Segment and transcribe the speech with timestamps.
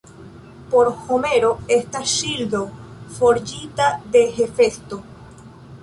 [0.71, 2.63] Por Homero, estas ŝildo
[3.19, 5.05] forĝita de Hefesto.